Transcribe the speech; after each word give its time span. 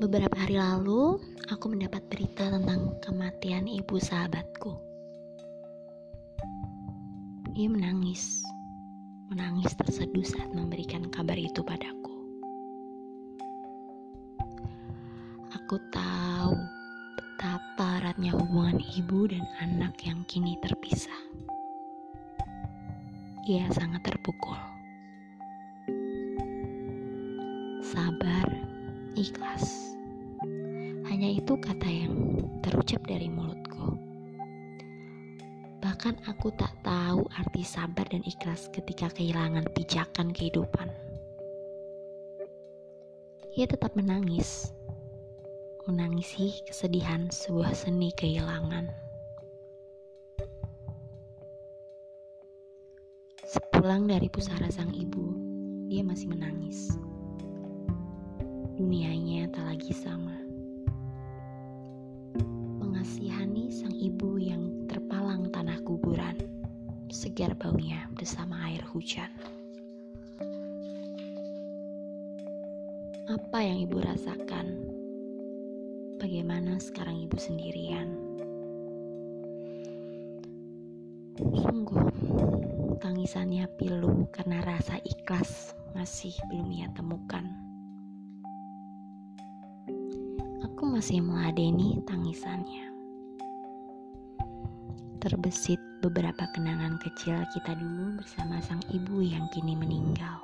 Beberapa 0.00 0.32
hari 0.32 0.56
lalu, 0.56 1.20
aku 1.52 1.76
mendapat 1.76 2.00
berita 2.08 2.48
tentang 2.48 2.96
kematian 3.04 3.68
ibu 3.68 4.00
sahabatku. 4.00 4.80
Dia 7.52 7.68
menangis, 7.68 8.40
menangis 9.28 9.76
terseduh 9.76 10.24
saat 10.24 10.56
memberikan 10.56 11.04
kabar 11.12 11.36
itu 11.36 11.60
padaku. 11.60 12.16
Aku 15.52 15.76
tahu 15.92 16.56
betapa 17.20 18.00
eratnya 18.00 18.32
hubungan 18.32 18.80
ibu 18.96 19.28
dan 19.28 19.44
anak 19.60 20.00
yang 20.00 20.24
kini 20.24 20.56
terpisah. 20.64 21.20
Ia 23.44 23.68
sangat 23.68 24.00
terpukul. 24.08 24.56
Sabar, 27.84 28.48
ikhlas 29.12 29.89
hanya 31.20 31.36
itu 31.36 31.52
kata 31.60 31.84
yang 31.84 32.16
terucap 32.64 33.04
dari 33.04 33.28
mulutku. 33.28 33.92
Bahkan 35.84 36.24
aku 36.24 36.48
tak 36.56 36.72
tahu 36.80 37.28
arti 37.36 37.60
sabar 37.60 38.08
dan 38.08 38.24
ikhlas 38.24 38.72
ketika 38.72 39.12
kehilangan 39.12 39.68
pijakan 39.76 40.32
kehidupan. 40.32 40.88
Ia 43.52 43.68
tetap 43.68 43.92
menangis, 44.00 44.72
menangisi 45.84 46.64
kesedihan 46.64 47.28
sebuah 47.28 47.76
seni 47.76 48.16
kehilangan. 48.16 48.88
Sepulang 53.44 54.08
dari 54.08 54.32
pusara 54.32 54.72
sang 54.72 54.96
ibu, 54.96 55.36
dia 55.84 56.00
masih 56.00 56.32
menangis. 56.32 56.96
Dunianya 58.80 59.52
tak 59.52 59.68
lagi 59.68 59.92
sama 59.92 60.40
ibu 64.00 64.40
yang 64.40 64.88
terpalang 64.88 65.52
tanah 65.52 65.76
kuburan, 65.84 66.32
segar 67.12 67.52
baunya 67.52 68.08
bersama 68.16 68.56
air 68.72 68.80
hujan. 68.88 69.28
Apa 73.28 73.60
yang 73.60 73.84
ibu 73.84 74.00
rasakan? 74.00 74.72
Bagaimana 76.16 76.80
sekarang 76.80 77.28
ibu 77.28 77.36
sendirian? 77.36 78.08
Sungguh, 81.36 82.00
tangisannya 83.04 83.68
pilu 83.76 84.24
karena 84.32 84.64
rasa 84.64 84.96
ikhlas 85.04 85.76
masih 85.92 86.32
belum 86.48 86.72
ia 86.72 86.88
temukan. 86.96 87.44
Aku 90.64 90.88
masih 90.88 91.20
meladeni 91.20 92.00
tangisannya 92.08 92.89
terbesit 95.20 95.76
beberapa 96.00 96.48
kenangan 96.56 96.96
kecil 96.96 97.44
kita 97.52 97.76
dulu 97.76 98.16
bersama 98.24 98.56
sang 98.64 98.80
ibu 98.88 99.20
yang 99.20 99.44
kini 99.52 99.76
meninggal. 99.76 100.40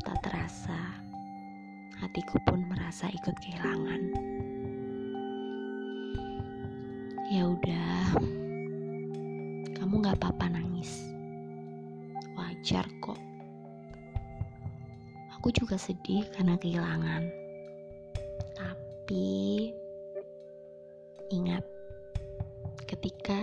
Tak 0.00 0.16
terasa, 0.24 0.80
hatiku 2.00 2.40
pun 2.48 2.64
merasa 2.64 3.12
ikut 3.12 3.36
kehilangan. 3.36 4.02
Ya 7.28 7.44
udah, 7.44 8.16
kamu 9.76 9.94
gak 10.00 10.16
apa-apa 10.16 10.56
nangis. 10.56 11.12
Wajar 12.32 12.88
kok. 13.04 13.20
Aku 15.36 15.52
juga 15.52 15.76
sedih 15.76 16.24
karena 16.32 16.56
kehilangan. 16.56 17.28
Tapi 18.56 19.68
ingat 21.28 21.75
ketika 23.06 23.38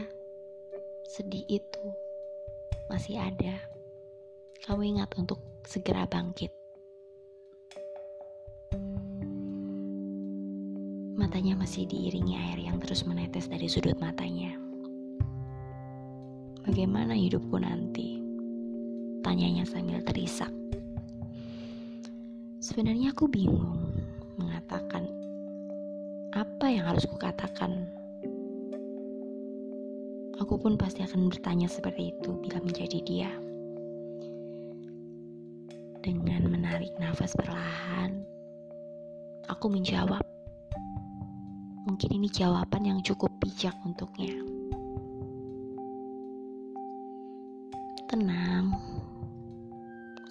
sedih 1.08 1.48
itu 1.48 1.86
masih 2.92 3.16
ada, 3.16 3.64
kamu 4.68 4.92
ingat 4.92 5.08
untuk 5.16 5.40
segera 5.64 6.04
bangkit. 6.04 6.52
Matanya 11.16 11.56
masih 11.56 11.88
diiringi 11.88 12.36
air 12.36 12.60
yang 12.60 12.76
terus 12.84 13.08
menetes 13.08 13.48
dari 13.48 13.72
sudut 13.72 13.96
matanya. 14.04 14.52
Bagaimana 16.68 17.16
hidupku 17.16 17.56
nanti? 17.56 18.20
Tanyanya 19.24 19.64
sambil 19.64 20.04
terisak. 20.04 20.52
Sebenarnya 22.60 23.16
aku 23.16 23.32
bingung 23.32 23.80
mengatakan 24.36 25.08
apa 26.36 26.68
yang 26.68 26.84
harus 26.92 27.08
kukatakan 27.08 28.03
Aku 30.42 30.58
pun 30.58 30.74
pasti 30.74 31.06
akan 31.06 31.30
bertanya 31.30 31.70
seperti 31.70 32.10
itu 32.16 32.34
bila 32.42 32.58
menjadi 32.64 33.00
dia. 33.06 33.32
Dengan 36.02 36.50
menarik 36.50 36.90
nafas 36.98 37.38
perlahan, 37.38 38.26
aku 39.46 39.70
menjawab. 39.70 40.26
Mungkin 41.86 42.10
ini 42.18 42.28
jawaban 42.34 42.84
yang 42.90 43.00
cukup 43.06 43.30
bijak 43.38 43.78
untuknya. 43.86 44.34
Tenang, 48.10 48.74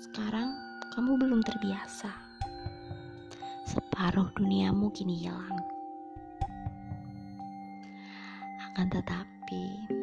sekarang 0.03 0.51
kamu 0.93 1.19
belum 1.19 1.41
terbiasa. 1.47 2.11
Separuh 3.71 4.29
duniamu 4.37 4.91
kini 4.93 5.25
hilang. 5.25 5.57
Akan 8.73 8.87
tetapi, 8.93 9.42
be. 9.53 10.02